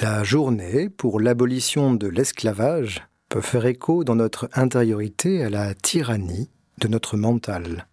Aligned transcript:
La 0.00 0.24
journée 0.24 0.88
pour 0.88 1.20
l'abolition 1.20 1.94
de 1.94 2.08
l'esclavage 2.08 3.06
peut 3.28 3.40
faire 3.40 3.64
écho 3.64 4.02
dans 4.02 4.16
notre 4.16 4.48
intériorité 4.52 5.44
à 5.44 5.50
la 5.50 5.72
tyrannie 5.72 6.50
de 6.78 6.88
notre 6.88 7.16
mental. 7.16 7.86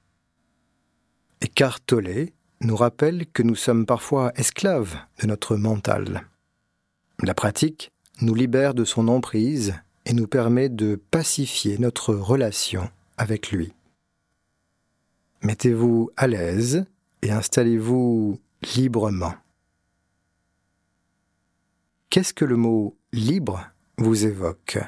Eckhart 1.41 1.79
Tolle 1.85 2.29
nous 2.61 2.75
rappelle 2.75 3.27
que 3.27 3.43
nous 3.43 3.53
sommes 3.53 3.85
parfois 3.85 4.31
esclaves 4.35 4.97
de 5.21 5.27
notre 5.27 5.55
mental. 5.55 6.27
La 7.21 7.35
pratique 7.35 7.91
nous 8.19 8.33
libère 8.33 8.73
de 8.73 8.83
son 8.83 9.07
emprise 9.07 9.75
et 10.07 10.13
nous 10.13 10.27
permet 10.27 10.69
de 10.69 10.99
pacifier 11.11 11.77
notre 11.77 12.15
relation 12.15 12.89
avec 13.17 13.51
lui. 13.51 13.73
Mettez-vous 15.43 16.09
à 16.17 16.25
l'aise 16.25 16.83
et 17.21 17.31
installez-vous 17.31 18.39
librement. 18.75 19.33
Qu'est-ce 22.11 22.33
que 22.33 22.43
le 22.43 22.57
mot 22.57 22.97
libre 23.13 23.71
vous 23.97 24.25
évoque? 24.25 24.79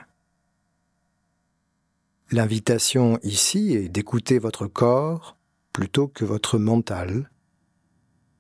L'invitation 2.32 3.18
ici 3.24 3.76
est 3.76 3.88
d'écouter 3.88 4.40
votre 4.40 4.68
corps 4.68 5.38
plutôt 5.72 6.10
que 6.10 6.26
votre 6.26 6.58
mental. 6.58 7.32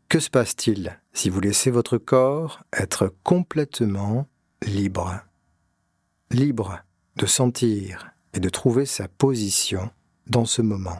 Que 0.10 0.20
se 0.20 0.30
passe-t-il 0.30 1.00
si 1.14 1.30
vous 1.30 1.40
laissez 1.40 1.72
votre 1.72 1.98
corps 1.98 2.66
être 2.74 3.16
complètement 3.24 4.28
libre? 4.62 5.22
Libre 6.30 6.84
de 7.16 7.26
sentir 7.26 8.12
et 8.34 8.42
de 8.42 8.50
trouver 8.50 8.86
sa 8.86 9.08
position 9.08 9.92
dans 10.28 10.46
ce 10.46 10.62
moment. 10.62 11.00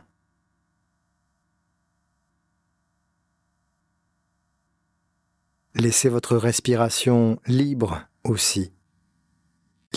Laissez 5.76 6.08
votre 6.08 6.38
respiration 6.38 7.40
libre 7.48 8.08
aussi. 8.24 8.74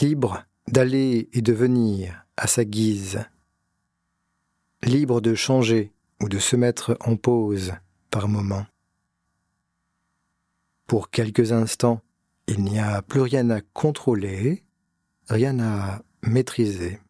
Libre 0.01 0.45
d'aller 0.69 1.29
et 1.35 1.43
de 1.43 1.53
venir 1.53 2.25
à 2.39 2.47
sa 2.47 2.65
guise. 2.65 3.25
Libre 4.83 5.21
de 5.21 5.35
changer 5.35 5.93
ou 6.21 6.31
de 6.31 6.39
se 6.39 6.57
mettre 6.57 6.97
en 7.01 7.17
pause 7.17 7.75
par 8.11 8.27
moment. 8.27 8.67
Pour 10.87 11.11
quelques 11.11 11.53
instants, 11.53 12.01
il 12.47 12.63
n'y 12.65 12.79
a 12.79 13.03
plus 13.03 13.21
rien 13.21 13.51
à 13.51 13.61
contrôler, 13.61 14.65
rien 15.29 15.61
à 15.61 16.03
maîtriser. 16.23 17.01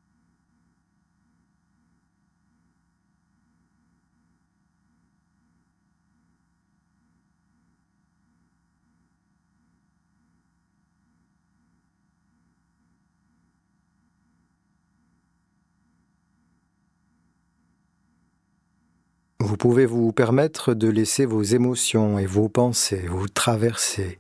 Vous 19.47 19.57
pouvez 19.57 19.87
vous 19.87 20.11
permettre 20.11 20.75
de 20.75 20.89
laisser 20.89 21.25
vos 21.25 21.45
émotions 21.45 22.19
et 22.19 22.27
vos 22.27 22.49
pensées 22.49 23.07
vous 23.07 23.29
traverser, 23.29 24.19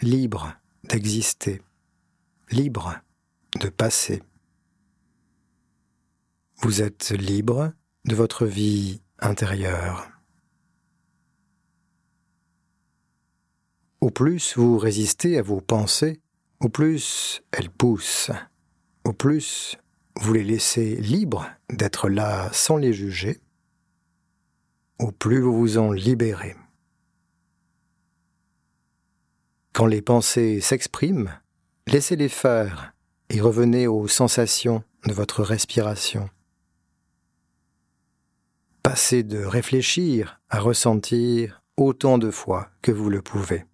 libre 0.00 0.54
d'exister, 0.84 1.60
libre 2.52 3.00
de 3.58 3.68
passer. 3.68 4.22
Vous 6.58 6.82
êtes 6.82 7.10
libre 7.10 7.72
de 8.04 8.14
votre 8.14 8.46
vie 8.46 9.00
intérieure. 9.18 10.08
Au 14.00 14.10
plus 14.10 14.56
vous 14.56 14.78
résistez 14.78 15.36
à 15.36 15.42
vos 15.42 15.60
pensées, 15.60 16.20
au 16.60 16.68
plus 16.68 17.42
elles 17.50 17.70
poussent, 17.70 18.30
au 19.02 19.12
plus 19.12 19.76
vous 20.14 20.32
les 20.32 20.44
laissez 20.44 20.94
libres 20.94 21.44
d'être 21.70 22.08
là 22.08 22.50
sans 22.52 22.76
les 22.76 22.92
juger, 22.92 23.40
au 24.98 25.10
plus 25.10 25.40
vous 25.40 25.56
vous 25.56 25.78
en 25.78 25.92
libérez. 25.92 26.56
Quand 29.72 29.86
les 29.86 30.02
pensées 30.02 30.60
s'expriment, 30.60 31.40
laissez-les 31.86 32.28
faire 32.28 32.94
et 33.28 33.40
revenez 33.40 33.86
aux 33.86 34.06
sensations 34.06 34.84
de 35.06 35.12
votre 35.12 35.42
respiration. 35.42 36.30
Passez 38.82 39.22
de 39.22 39.44
réfléchir 39.44 40.40
à 40.50 40.60
ressentir 40.60 41.62
autant 41.76 42.18
de 42.18 42.30
fois 42.30 42.68
que 42.82 42.92
vous 42.92 43.10
le 43.10 43.22
pouvez. 43.22 43.64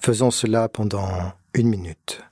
Faisons 0.00 0.30
cela 0.30 0.68
pendant 0.68 1.32
une 1.54 1.68
minute. 1.68 2.22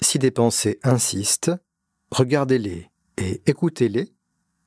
Si 0.00 0.18
des 0.18 0.30
pensées 0.30 0.78
insistent, 0.82 1.52
regardez-les 2.10 2.90
et 3.16 3.42
écoutez-les 3.46 4.12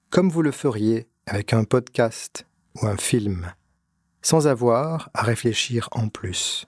comme 0.10 0.30
vous 0.30 0.42
le 0.42 0.52
feriez 0.52 1.08
avec 1.26 1.54
un 1.54 1.66
podcast 1.66 2.46
ou 2.76 2.88
un 2.88 2.98
film, 2.98 3.54
sans 4.22 4.48
avoir 4.48 5.10
à 5.14 5.24
réfléchir 5.24 5.90
en 5.92 6.08
plus. 6.08 6.68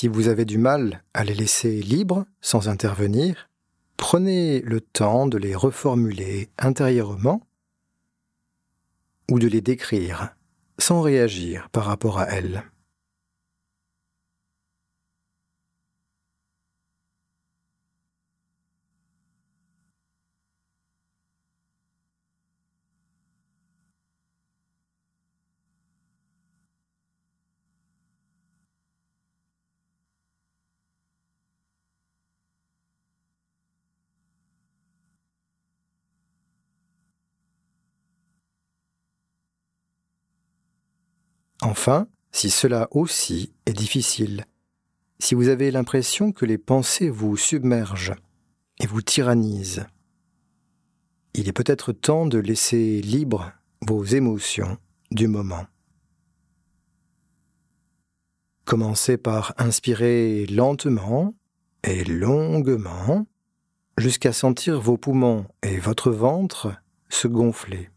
Si 0.00 0.08
vous 0.08 0.28
avez 0.28 0.46
du 0.46 0.56
mal 0.56 1.02
à 1.12 1.24
les 1.24 1.34
laisser 1.34 1.82
libres 1.82 2.24
sans 2.40 2.70
intervenir, 2.70 3.50
prenez 3.98 4.62
le 4.62 4.80
temps 4.80 5.26
de 5.26 5.36
les 5.36 5.54
reformuler 5.54 6.48
intérieurement 6.56 7.46
ou 9.30 9.38
de 9.38 9.46
les 9.46 9.60
décrire 9.60 10.34
sans 10.78 11.02
réagir 11.02 11.68
par 11.70 11.84
rapport 11.84 12.18
à 12.18 12.30
elles. 12.30 12.64
Enfin, 41.62 42.08
si 42.32 42.50
cela 42.50 42.88
aussi 42.90 43.52
est 43.66 43.72
difficile, 43.72 44.46
Si 45.22 45.34
vous 45.34 45.48
avez 45.48 45.70
l'impression 45.70 46.32
que 46.32 46.46
les 46.46 46.56
pensées 46.56 47.10
vous 47.10 47.36
submergent 47.36 48.14
et 48.80 48.86
vous 48.86 49.02
tyrannisent, 49.02 49.84
il 51.34 51.46
est 51.46 51.52
peut-être 51.52 51.92
temps 51.92 52.24
de 52.24 52.38
laisser 52.38 53.02
libres 53.02 53.52
vos 53.86 54.02
émotions 54.02 54.78
du 55.10 55.28
moment. 55.28 55.66
Commencez 58.64 59.18
par 59.18 59.52
inspirer 59.58 60.46
lentement 60.46 61.34
et 61.82 62.02
longuement 62.04 63.26
jusqu'à 63.98 64.32
sentir 64.32 64.80
vos 64.80 64.96
poumons 64.96 65.46
et 65.62 65.78
votre 65.78 66.10
ventre 66.10 66.74
se 67.10 67.28
gonfler. 67.28 67.90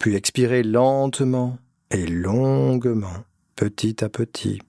Puis 0.00 0.16
expirez 0.16 0.62
lentement 0.62 1.58
et 1.90 2.06
longuement, 2.06 3.24
petit 3.54 4.02
à 4.02 4.08
petit. 4.08 4.62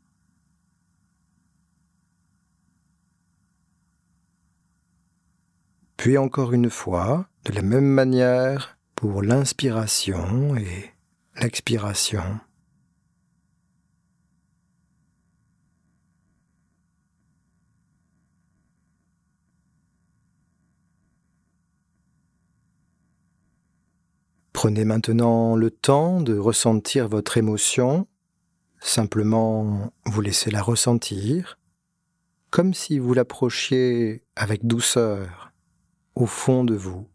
Puis 5.95 6.17
encore 6.17 6.51
une 6.51 6.69
fois, 6.69 7.29
de 7.45 7.53
la 7.53 7.61
même 7.61 7.87
manière 7.87 8.77
pour 8.93 9.23
l'inspiration 9.23 10.57
et 10.57 10.91
l'expiration. 11.41 12.41
Prenez 24.63 24.85
maintenant 24.85 25.55
le 25.55 25.71
temps 25.71 26.21
de 26.21 26.37
ressentir 26.37 27.07
votre 27.07 27.37
émotion, 27.37 28.07
simplement 28.79 29.91
vous 30.05 30.21
laissez 30.21 30.51
la 30.51 30.61
ressentir, 30.61 31.57
comme 32.51 32.75
si 32.75 32.99
vous 32.99 33.15
l'approchiez 33.15 34.23
avec 34.35 34.67
douceur 34.67 35.51
au 36.13 36.27
fond 36.27 36.63
de 36.63 36.75
vous. 36.75 37.09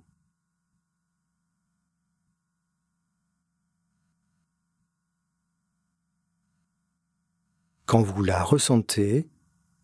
Quand 7.84 8.02
vous 8.02 8.24
la 8.24 8.42
ressentez, 8.42 9.28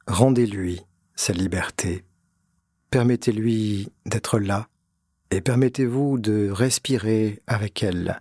rendez-lui 0.08 0.80
sa 1.14 1.32
liberté. 1.32 2.04
Permettez-lui 2.90 3.92
d'être 4.04 4.40
là 4.40 4.66
et 5.32 5.40
permettez-vous 5.40 6.18
de 6.18 6.50
respirer 6.50 7.40
avec 7.46 7.82
elle. 7.82 8.20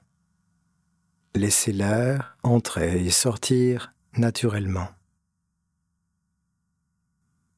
Laissez 1.36 1.74
l'air 1.74 2.38
entrer 2.42 3.06
et 3.06 3.10
sortir 3.10 3.94
naturellement. 4.16 4.88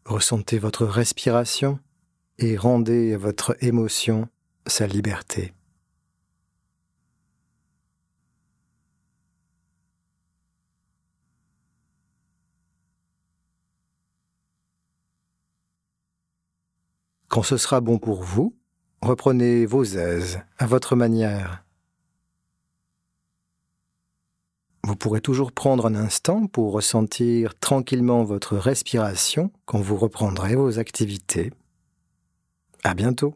Ressentez 0.06 0.58
votre 0.58 0.88
respiration 0.88 1.80
et 2.40 2.58
rendez 2.58 3.14
à 3.14 3.20
votre 3.20 3.56
émotion 3.64 4.28
sa 4.66 4.88
liberté. 4.88 5.54
Quand 17.28 17.44
ce 17.44 17.58
sera 17.58 17.82
bon 17.82 18.00
pour 18.00 18.24
vous, 18.24 18.56
Reprenez 19.04 19.66
vos 19.66 19.84
aises 19.84 20.40
à 20.60 20.66
votre 20.66 20.96
manière. 20.96 21.66
Vous 24.86 24.96
pourrez 24.96 25.20
toujours 25.20 25.52
prendre 25.52 25.88
un 25.88 25.96
instant 25.96 26.48
pour 26.48 26.72
ressentir 26.72 27.54
tranquillement 27.60 28.24
votre 28.24 28.56
respiration 28.56 29.52
quand 29.66 29.82
vous 29.82 29.98
reprendrez 29.98 30.56
vos 30.56 30.80
activités. 30.80 31.52
À 32.86 32.94
bientôt. 32.94 33.36